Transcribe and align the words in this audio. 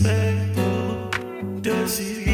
real? 0.00 0.34
Is 1.84 2.33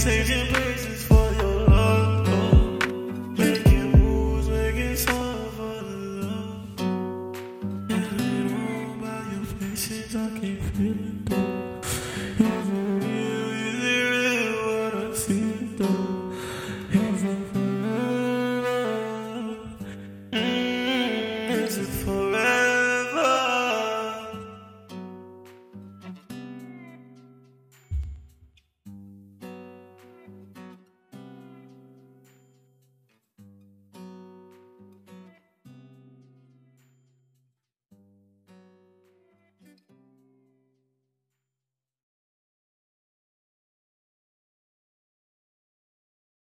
Say 0.00 0.22